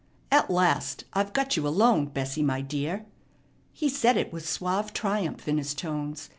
"At 0.31 0.49
last 0.49 1.03
I've 1.13 1.31
got 1.31 1.55
you 1.55 1.67
alone, 1.67 2.07
Bessie, 2.07 2.41
my 2.41 2.61
dear!" 2.61 3.05
He 3.71 3.87
said 3.87 4.17
it 4.17 4.33
with 4.33 4.49
suave 4.49 4.93
triumph 4.93 5.47
in 5.47 5.59
his 5.59 5.75
tones. 5.75 6.29